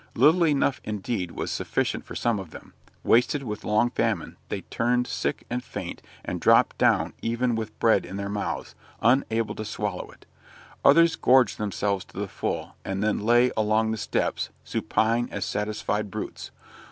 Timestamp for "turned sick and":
4.61-5.63